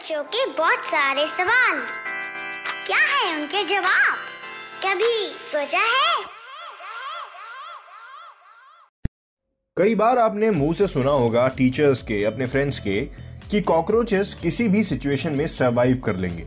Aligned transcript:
बच्चों 0.00 0.22
के 0.24 0.44
बहुत 0.52 0.84
सारे 0.84 1.26
सवाल। 1.26 1.78
क्या 2.86 2.98
है 2.98 3.34
उनके 3.34 3.62
जवाब? 3.64 4.16
कभी 4.84 5.26
सोचा 5.26 5.78
है? 5.78 6.24
कई 9.76 9.94
बार 9.94 10.18
आपने 10.18 10.50
मुँह 10.50 10.72
से 10.72 10.86
सुना 10.86 11.10
होगा 11.10 11.46
टीचर्स 11.48 12.02
के, 12.02 12.24
अपने 12.24 12.46
फ्रेंड्स 12.46 12.78
के, 12.78 13.00
कि 13.50 13.60
कॉकरोचेस 13.60 14.34
किसी 14.42 14.68
भी 14.68 14.84
सिचुएशन 14.84 15.36
में 15.36 15.46
सरवाइव 15.46 16.00
कर 16.06 16.16
लेंगे। 16.16 16.46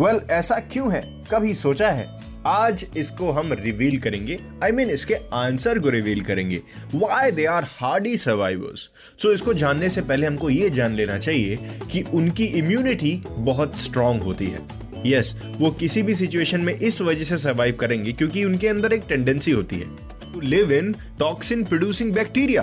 वेल 0.00 0.14
well, 0.14 0.30
ऐसा 0.30 0.54
क्यों 0.54 0.92
है? 0.92 1.00
कभी 1.32 1.54
सोचा 1.54 1.90
है? 1.90 2.20
आज 2.46 2.86
इसको 2.96 3.30
हम 3.32 3.52
रिवील 3.52 3.98
करेंगे। 3.98 4.38
आई 4.62 4.70
I 4.70 4.74
मीन 4.74 4.84
mean, 4.84 4.94
इसके 4.94 5.14
आंसर 5.14 5.78
को 5.78 5.88
रिवील 5.88 6.20
करेंगे। 6.20 6.56
Why 6.94 7.30
they 7.30 7.44
are 7.44 7.64
hardy 7.64 8.16
survivors 8.16 8.88
so 9.22 9.32
इसको 9.32 9.54
जानने 9.54 9.88
से 9.88 10.02
पहले 10.02 10.26
हमको 10.26 10.50
ये 10.50 10.70
जान 10.70 10.94
लेना 10.94 11.18
चाहिए 11.18 11.58
कि 11.92 12.02
उनकी 12.02 12.44
इम्यूनिटी 12.44 13.22
बहुत 13.28 13.76
स्ट्रांग 13.76 14.22
होती 14.22 14.46
है। 14.46 14.60
यस 15.06 15.34
yes, 15.34 15.60
वो 15.60 15.70
किसी 15.70 16.02
भी 16.02 16.14
सिचुएशन 16.14 16.60
में 16.60 16.74
इस 16.74 17.00
वजह 17.02 17.24
से 17.24 17.38
सर्वाइव 17.38 17.76
करेंगे 17.76 18.12
क्योंकि 18.12 18.44
उनके 18.44 18.68
अंदर 18.68 18.92
एक 18.92 19.02
टेंडेंसी 19.08 19.50
होती 19.50 19.76
है। 19.76 19.96
To 20.32 20.40
live 20.40 20.72
in 20.72 20.92
toxin 21.18 21.64
producing 21.64 22.12
bacteria 22.12 22.62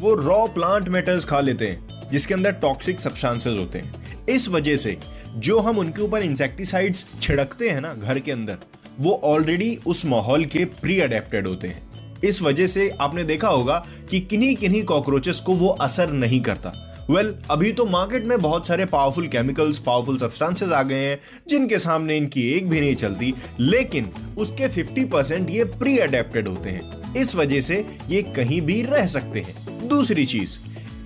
वो 0.00 0.14
रॉ 0.14 0.46
प्लांट 0.46 0.88
मेटल्स 0.88 1.24
खा 1.24 1.40
लेते 1.40 1.66
हैं। 1.66 1.91
जिसके 2.12 2.34
अंदर 2.34 2.52
टॉक्सिक 2.52 3.00
सब्सटेंसेस 3.00 3.56
होते 3.56 3.78
हैं। 3.78 4.26
इस 4.26 4.48
वजह 4.48 4.76
से 4.76 4.98
जो 5.36 5.58
हम 5.58 5.78
उनके 5.78 6.02
ऊपर 6.02 6.22
इंसेक्टिसाइड्स 6.22 7.06
छिड़कते 7.22 7.70
हैं 7.70 7.80
ना 7.80 7.94
घर 7.94 8.18
के 8.18 8.32
अंदर 8.32 8.56
वो 9.00 9.20
ऑलरेडी 9.24 9.78
उस 9.86 10.06
माहौल 10.06 10.44
के 10.44 10.64
प्री 10.64 11.00
अडेप्टेड 11.00 11.46
होते 11.46 11.68
हैं। 11.68 11.92
इस 12.24 12.42
वजह 12.42 12.66
से 12.66 12.90
आपने 13.00 13.24
देखा 13.24 13.48
होगा 13.48 13.86
कि 14.10 14.20
किन्हीं 14.20 14.56
किन्हीं 14.56 14.84
कॉकरोचेस 14.84 15.40
को 15.40 15.54
वो 15.54 15.68
असर 15.68 16.10
नहीं 16.10 16.40
करता। 16.40 16.88
वेल 17.10 17.30
well, 17.30 17.50
अभी 17.50 17.72
तो 17.72 17.86
मार्केट 17.86 18.24
में 18.24 18.38
बहुत 18.38 18.66
सारे 18.66 18.84
पावरफुल 18.84 19.26
केमिकल्स 19.26 19.78
पावरफुल 19.78 20.18
सब्सटेंसेस 20.18 20.68
आ 20.68 20.82
गए 20.82 21.04
हैं 21.04 21.18
जिनके 21.48 21.78
सामने 21.78 22.16
इनकी 22.16 22.48
एक 22.50 22.68
भी 22.68 22.80
नहीं 22.80 22.94
चलती 22.94 23.34
लेकिन 23.60 24.10
उसके 24.38 24.68
50 24.68 25.04
परसेंट 25.04 25.50
ये 25.50 25.64
प्री 25.64 25.98
अडेप्टेड 25.98 26.48
होते 26.48 26.70
हैं। 26.70 27.14
इस 27.14 27.34
वजह 27.34 27.60
से 27.60 27.86
ये 28.08 28.22
कहीं 28.22 28.60
भी 28.60 28.82
रह 28.82 29.06
सकते 29.06 29.40
हैं। 29.40 29.88
दूसरी 29.88 30.26
चीज़ 30.26 30.58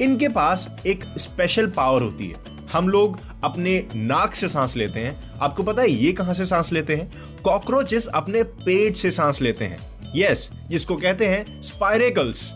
इनके 0.03 0.29
पास 0.29 0.69
एक 0.87 1.05
स्पेशल 1.19 1.67
पावर 1.67 2.03
होती 2.03 2.27
है। 2.27 2.35
हम 2.73 2.89
लोग 2.89 3.19
अपने 3.45 3.85
नाक 3.95 4.35
से 4.35 4.49
सांस 4.49 4.77
लेते 4.77 5.01
हैं। 5.01 5.39
आपको 5.39 5.63
पता 5.63 5.83
है 5.83 5.91
ये 5.91 6.13
कहाँ 6.13 6.35
से 6.35 6.47
सांस 6.47 6.73
लेते 6.73 6.97
हैं? 6.97 7.11
कॉकरोचेस 7.43 8.07
अपने 8.07 8.43
पेट 8.43 8.97
से 8.97 9.11
सांस 9.11 9.43
लेते 9.43 9.65
हैं। 9.65 9.79
यस 10.17 10.51
yes, 10.51 10.71
जिसको 10.71 10.97
कहते 10.97 11.27
हैं 11.27 11.63
स्पाइरेकल्स 11.63 12.51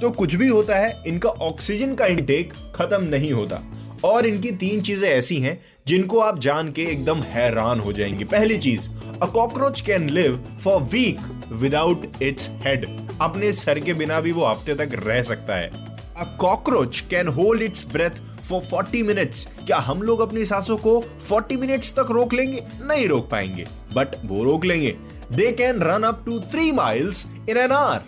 तो 0.00 0.10
कुछ 0.10 0.34
भी 0.34 0.48
होता 0.48 0.76
है 0.76 1.02
इनका 1.06 1.28
ऑक्सीजन 1.28 1.94
का 1.94 2.06
इंटेक 2.06 2.52
खत्म 2.76 3.02
नहीं 3.04 3.32
होता। 3.32 3.62
और 4.04 4.26
इनकी 4.26 4.50
तीन 4.50 4.80
चीज़ें 4.80 5.08
ऐसी 5.08 5.36
हैं 5.36 5.60
जिनको 5.86 6.18
आप 6.18 6.38
जान 6.38 6.72
के 6.72 6.82
एकदम 6.82 7.18
हैरान 7.18 7.80
हो 7.80 7.92
जाएँगे। 7.92 8.24
पहली 8.24 8.58
चीज़ 8.58 8.88
a 9.22 9.26
cockroach 9.26 9.80
can 9.80 10.08
live 10.10 10.42
for 10.64 10.82
week 10.82 11.20
without 11.52 12.22
its 12.22 12.50
head 12.66 12.86
अपने 13.20 13.52
सर 13.52 13.78
के 13.78 13.94
बिना 13.94 14.20
भी 14.20 14.32
वो 14.32 14.46
हफ़्ते 14.46 14.74
तक 14.74 15.00
रह 15.06 15.22
सकता 15.22 15.56
है। 15.56 15.85
A 16.16 16.24
cockroach 16.40 17.00
can 17.10 17.28
hold 17.28 17.62
its 17.62 17.86
breath 17.92 18.20
for 18.42 18.62
40 18.64 19.02
minutes 19.02 19.46
क्या 19.66 19.78
हम 19.78 20.02
लोग 20.02 20.20
अपनी 20.20 20.44
सांसों 20.44 20.76
को 20.76 21.02
40 21.28 21.56
मिनट्स 21.56 21.92
तक 21.94 22.10
रोक 22.10 22.34
लेंगे? 22.34 22.62
नहीं 22.82 23.08
रोक 23.08 23.28
पाएँगे 23.30 23.66
बट 23.94 24.16
वो 24.24 24.44
रोक 24.44 24.64
लेंगे। 24.64 24.96
They 25.32 25.50
can 25.52 25.82
run 25.82 26.02
up 26.02 26.22
to 26.26 26.38
three 26.52 26.70
miles 26.72 27.26
in 27.50 27.56
an 27.56 27.72
hour 27.72 28.02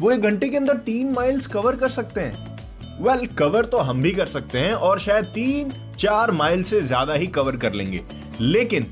वो 0.00 0.10
एक 0.10 0.20
घंटे 0.20 0.48
के 0.48 0.56
अंदर 0.56 0.76
तीन 0.76 1.12
माइल्स 1.12 1.46
कवर 1.46 1.76
कर 1.76 1.88
सकते 1.88 2.20
हैं। 2.20 2.48
वेल 3.02 3.18
well, 3.18 3.36
कवर 3.38 3.64
तो 3.64 3.78
हम 3.78 4.02
भी 4.02 4.10
कर 4.12 4.26
सकते 4.26 4.58
हैं 4.58 4.72
और 4.72 4.98
शायद 5.00 5.24
तीन 5.24 5.72
चार 5.98 6.30
माइल 6.30 6.62
से 6.62 6.80
ज़्यादा 6.82 7.14
ही 7.14 7.26
कवर 7.26 7.56
कर 7.56 7.72
लेंगे। 7.72 8.00
लेकिन 8.40 8.86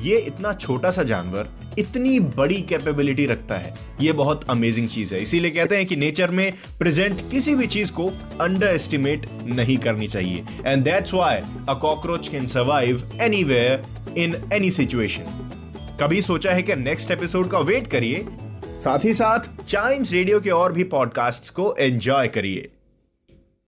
ये 0.00 0.18
इतना 0.18 0.52
छोटा 0.52 0.90
सा 0.90 1.02
जानवर 1.02 1.48
इतनी 1.78 2.18
बड़ी 2.20 2.60
कैपेबिलिटी 2.62 3.26
रखता 3.26 3.54
है। 3.54 3.74
ये 4.00 4.12
बहुत 4.12 4.50
अमेजिंग 4.50 4.88
चीज़ 4.88 5.14
है। 5.14 5.22
इसीलिए 5.22 5.50
कहते 5.50 5.76
हैं 5.76 5.86
कि 5.86 5.96
नेचर 5.96 6.30
में 6.30 6.52
प्रेजेंट 6.78 7.30
किसी 7.30 7.54
भी 7.54 7.66
चीज़ 7.66 7.92
को 7.92 8.10
अंडर 8.40 8.66
एस्टिमेट 8.66 9.26
नहीं 9.44 9.76
करनी 9.76 10.08
चाहिए। 10.08 10.44
And 10.66 10.84
that's 10.84 11.14
why 11.14 11.40
a 11.68 11.74
cockroach 11.74 12.28
can 12.28 12.46
survive 12.46 13.10
anywhere 13.20 13.84
in 14.18 14.36
any 14.52 14.70
situation 14.70 15.38
कभी 16.00 16.20
सोचा 16.22 16.52
है 16.52 16.62
कि 16.62 16.76
नेक्स्ट 16.76 17.10
एपिसोड 17.10 17.50
का 17.50 17.58
वेट 17.58 17.86
करिए? 17.86 18.26
साथ 18.78 19.04
ही 19.04 19.14
साथ 19.14 19.64
चाइम्स 19.64 20.12
रेडियो 20.12 20.40
के 20.40 20.50
और 20.50 20.72
भी 20.72 20.84
पॉडकास्ट्स 20.84 21.50
को 21.50 21.74
एंजॉय 21.78 22.28
करिए। 22.28 22.68